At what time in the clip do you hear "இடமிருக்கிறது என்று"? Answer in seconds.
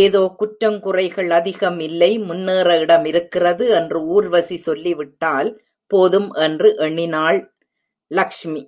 2.84-3.98